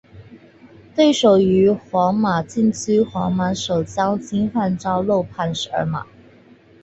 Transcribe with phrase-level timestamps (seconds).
[0.95, 6.07] 对手于皇马禁区皇马守将侵犯遭漏判十二码。